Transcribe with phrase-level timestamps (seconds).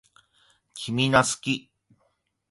[0.73, 1.69] 君が好き